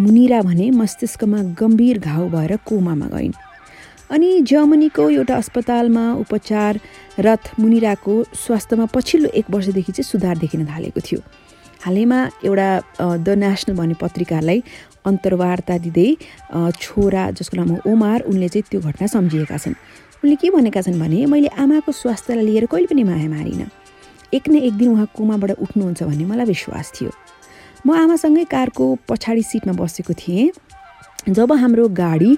[0.00, 3.32] मुनिरा भने मस्तिष्कमा गम्भीर घाउ भएर कोमामा गइन्।
[4.10, 11.20] अनि जर्मनीको एउटा अस्पतालमा उपचाररत मुनिराको स्वास्थ्यमा पछिल्लो एक वर्षदेखि चाहिँ सुधार देखिन थालेको थियो।
[11.84, 12.68] हालैमा एउटा
[13.00, 14.62] द नेसनल भन्ने पत्रिकालाई
[15.06, 16.08] अन्तर्वार्ता दिँदै
[16.80, 19.74] छोरा जसको नाम हो ओमार उनले चाहिँ त्यो घटना सम्झिएका छन्।
[20.22, 23.68] उनले के भनेका छन् भने मैले आमाको स्वास्थ्यलाई लिएर कहिले पनि माया मारिनँ।
[24.34, 27.10] एक न एक दिन उहाँ कोमाबाट उठ्नुहुन्छ भन्ने मलाई विश्वास थियो।
[27.86, 30.50] म आमासँगै कारको पछाडि सिटमा बसेको थिएँ।
[31.26, 32.32] जब हाम्रो गाडी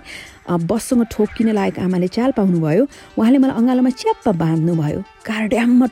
[0.48, 2.84] बससँग ठोक्किन लागेको आमाले चाल पाउनुभयो।
[3.18, 5.86] उहाँले मलाई अँगालोमा च्याप्प बाँध्नुभयो। कार ड्याममा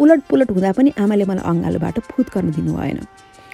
[0.00, 3.00] उलट पुलट हुँदा पनि आमाले मलाई अँगालोबाट फुत गर्न दिनु भएन।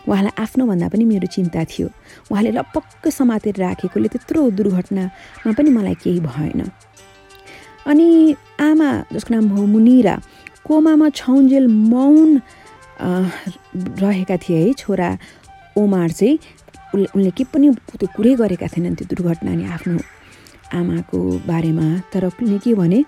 [0.08, 1.88] उहाँलाई आफ्नो भन्दा पनि मेरो चिन्ता थियो।
[2.32, 6.60] उहाँले लपक्क समातेर राखेकोले त्यत्रो दुर्घटनामा पनि मलाई केही भएन।
[7.88, 8.08] अनि
[8.60, 10.14] आमा जसको नाम हो मुनिरा
[10.64, 12.40] कोमामा छौन्जेल मौन
[13.00, 15.08] रहेका थिए है छोरा
[15.78, 16.38] ओमार चाहिँ।
[16.94, 19.98] उसले उनले के पनि त्यो कुरै गरेका थिएनन् त्यो दुर्घटना अनि आफ्नो
[20.74, 23.04] आमाको बारेमा। तर उसले के भने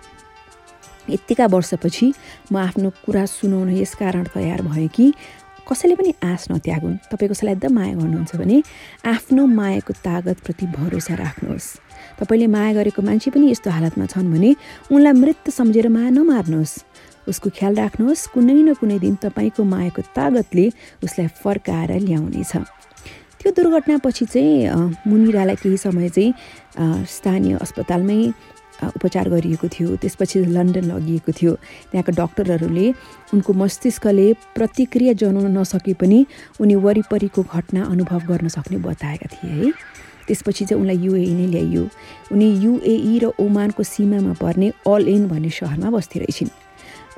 [1.10, 2.06] यत्तिका वर्षपछि
[2.52, 5.06] म आफ्नो कुरा सुनाउन यस कारण तयार भएँ कि
[5.66, 8.56] कसैले पनि आश नत्यागुन्। तपाईँ कसैलाई एकदम माया गर्नुहुन्छ भने
[9.06, 11.66] आफ्नो मायाको तागतप्रति भरोसा राख्नुहोस्।
[12.18, 14.50] तपाईँले माया गरेको मान्छे पनि यस्तो हालतमा छन् भने
[14.90, 16.74] उनलाई मृत सम्झेर माया नमार्नुहोस्।
[17.30, 20.66] उसको ख्याल राख्नुहोस् कुनै न कुनै दिन तपाईँको मायाको तागतले
[21.02, 22.52] उसलाई फर्काएर ल्याउनेछ।
[23.42, 28.20] त्यो दुर्घटनापछि चाहिँ मुनिरालाई केही समय चाहिँ स्थानीय अस्पतालमै
[28.96, 31.52] उपचार गरिएको थियो। त्यसपछि लन्डन लगिएको थियो।
[31.90, 32.86] त्यहाँका डक्टरहरूले
[33.34, 36.18] उनको मस्तिष्कले प्रतिक्रिया जनाउन नसके पनि
[36.62, 39.70] उनी वरिपरिको घटना अनुभव गर्न सक्ने बताएका थिए है।
[40.26, 41.82] त्यसपछि चाहिँ उनलाई युएई नै ल्याइयो।
[42.32, 46.46] उनी युएई र ओमानको सीमामा पर्ने अल इन भन्ने सहरमा बस्ती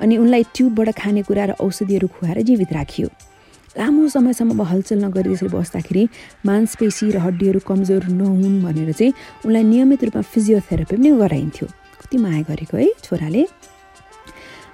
[0.01, 3.07] अनि उनलाई ट्युबबाट खानेकुरा र औषधिहरू खुवाएर जीवित राखियो।
[3.77, 6.03] लामो समयसम्म हलचल नगरी त्यसरी बस्दाखेरि
[6.47, 9.13] मांसपेशी र हड्डीहरू कमजोर नहुन् भनेर चाहिँ
[9.45, 11.67] उनलाई नियमित रूपमा फिजियोथेरापी पनि गराइन्थ्यो।
[11.99, 13.43] कति माया गरेको है छोराले।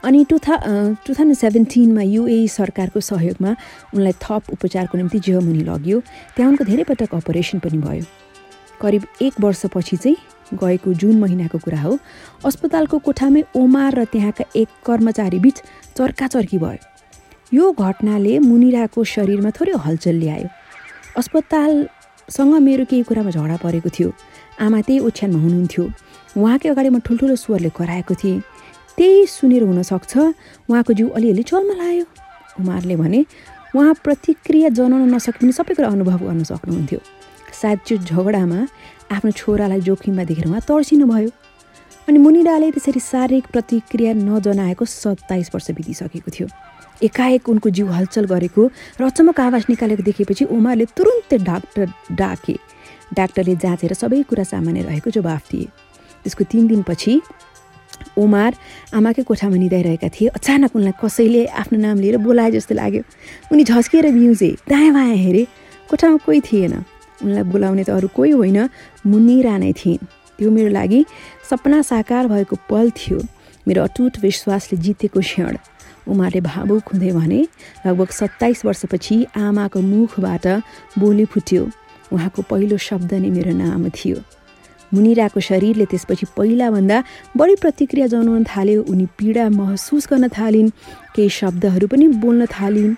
[0.06, 0.56] अनि टु था
[1.02, 3.52] टु थाउजन्ड सेभेन्टिनमा युए सरकारको सहयोगमा
[3.96, 5.98] उनलाई थप उपचारको निम्ति जर्मनी लग्यो।
[6.36, 8.06] त्यहाँ उनको धेरै पटक अपरेसन पनि भयो।
[8.82, 10.18] करिब एक वर्षपछि चाहिँ
[10.62, 11.98] गएको जुन महिनाको कुरा हो
[12.46, 15.58] अस्पतालको कोठामै ओमार र त्यहाँका एक कर्मचारी बिच
[15.98, 16.91] चर्काचर्की भयो।
[17.54, 20.48] यो घटनाले मुनिराको शरीरमा थोरै हलचल ल्यायो।
[21.20, 24.10] अस्पतालसँग मेरो केही कुरामा झगडा परेको थियो।
[24.64, 25.84] आमा त्यही ओछ्यानमा हुनुहुन्थ्यो।
[26.40, 28.40] उहाँकै अगाडि म ठुल्ठुलो स्वरले कराएको थिएँ।
[28.98, 30.14] त्यही सुनेर हुनसक्छ
[30.72, 32.06] उहाँको जिउ अलिअलि चल्मा लायो
[32.60, 33.20] उमारले भने
[33.76, 37.00] उहाँ प्रतिक्रिया जनाउन नसके सबै कुरा अनुभव गर्न सक्नुहुन्थ्यो।
[37.52, 38.60] सायद त्यो झगडामा
[39.12, 41.30] आफ्नो छोरालाई जोखिममा देखेर उहाँ तर्सिनु भयो।
[42.08, 46.48] अनि मुनिराले त्यसरी शारीरिक प्रतिक्रिया नजनाएको सत्ताइस वर्ष बितिसकेको थियो।
[47.04, 48.62] एकाएक उनको जिउ हलचल गरेको
[49.00, 52.56] र अचम्मक आवाज निकालेको देखेपछि उमारले तुरुन्तै डाक्टर डाके।
[53.14, 55.66] डाक्टरले जाँचेर सबै कुरा सामान्य रहेको जवाफ दिए।
[56.24, 57.14] त्यसको तिन दिनपछि
[58.18, 58.52] उमार
[58.94, 63.04] आमाकै कोठामा निधाइरहेका थिए। अचानक उनलाई कसैले आफ्नो नाम लिएर बोलाए जस्तो लाग्यो।
[63.52, 65.44] उनी झस्किएर बिउजे दायाँ बायाँ हेरे
[65.90, 66.74] कोठामा कोही थिएन।
[67.24, 68.70] उनलाई बोलाउने त अरू कोही होइन।
[69.06, 70.06] मुनिरा नै थिइन्।
[70.40, 71.06] त्यो मेरो लागि
[71.50, 73.20] सपना साकार भएको पल थियो।
[73.68, 75.58] मेरो अटुट विश्वासले जितेको क्षण।
[76.08, 77.42] उमाले भावुक हुँदै भने
[77.86, 80.46] लगभग सत्ताइस वर्षपछि आमाको मुखबाट
[80.98, 81.64] बोली फुट्यो।
[82.12, 84.18] उहाँको पहिलो शब्द नै मेरो नाम थियो।
[84.92, 86.98] मुनिराको शरीरले त्यसपछि पहिलाभन्दा
[87.38, 90.70] बढी प्रतिक्रिया जनाउन थाल्यो। उनी पीडा महसुस गर्न थालिन्
[91.16, 92.96] केही शब्दहरू पनि बोल्न थालिन्।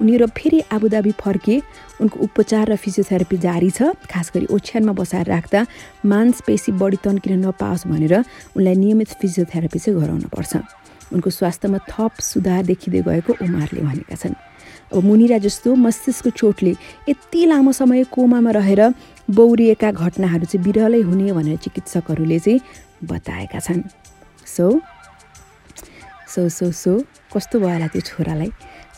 [0.00, 1.56] उनीहरू फेरि आबुधाबी फर्के
[2.00, 5.60] उनको उपचार र फिजियोथेरापी जारी छ। खास गरी ओछ्यानमा बसाएर राख्दा
[6.06, 8.14] मांसपेशी बढी तन्किन नपाओस् भनेर
[8.54, 10.52] उनलाई नियमित फिजियोथेरापी चाहिँ गराउन पर्छ।
[11.12, 14.34] उनको स्वास्थ्यमा थप सुधार देखिँदै गएको उमारले भनेका छन्।
[14.92, 16.72] अब मुनिरा जस्तो मस्तिष्क चोटले
[17.08, 18.82] यति लामो समय कोमामा रहेर
[19.30, 22.60] बौरिएका घटनाहरू चाहिँ बिरलै हुने भनेर चिकित्सकहरूले चाहिँ
[23.04, 23.82] बताएका छन्।
[24.46, 24.80] सो
[26.28, 26.92] सो सो सो
[27.32, 28.50] कस्तो भयो होला त्यो छोरालाई?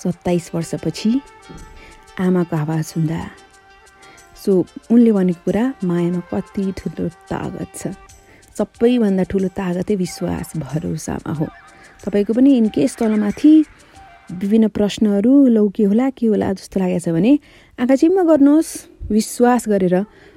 [0.03, 1.11] सत्ताइस वर्षपछि
[2.21, 3.19] आमाको आवाज सुन्दा
[4.45, 4.53] सो
[4.91, 7.95] उनले भनेको कुरा मायामा कति ठुलो तागत छ।
[8.59, 11.47] सबैभन्दा ठुलो तागतै विश्वास भरोसामा हो।
[12.05, 13.53] तपाईँको पनि इनकेस तलमाथि
[14.41, 17.33] विभिन्न प्रश्नहरू लौ के होला के होला जस्तो लागेको छ भने
[17.81, 18.73] आँखा चिम्म गर्नुहोस्
[19.11, 19.95] विश्वास गरेर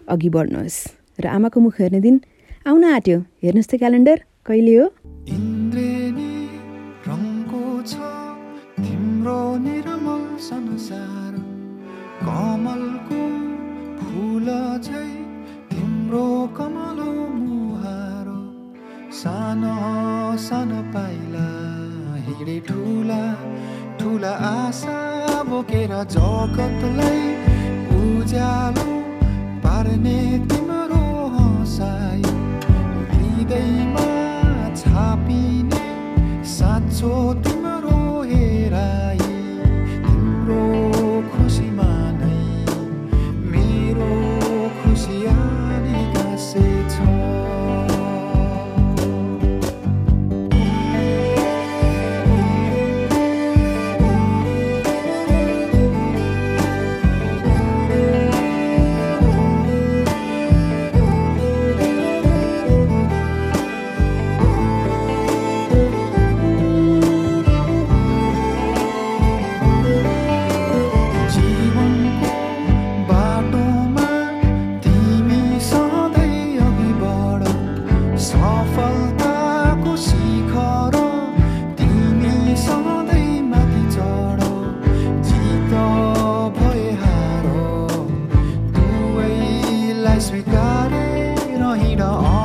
[0.07, 0.78] अघि बढ्नुहोस्।
[1.20, 2.15] र आमाको मुख हेर्ने दिन
[2.68, 4.86] आउन आँट्यो। हेर्नुहोस् त क्यालेन्डर कहिले हो?
[8.80, 9.57] तिम्रो
[26.06, 27.22] जगतलाई
[27.98, 28.86] उज्यालो
[29.64, 30.18] पार्ने
[91.68, 92.36] の色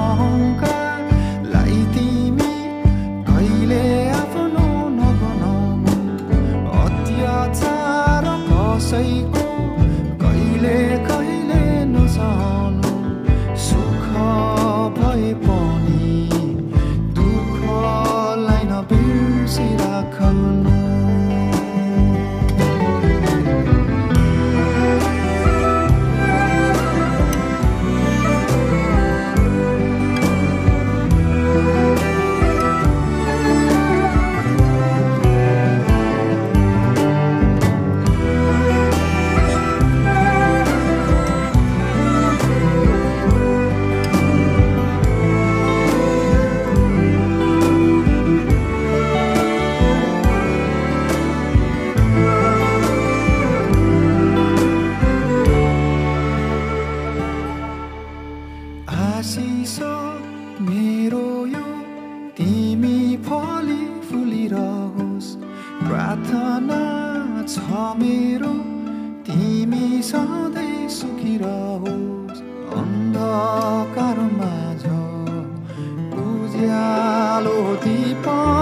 [76.63, 78.62] उज्यालो दीप नै बनोस्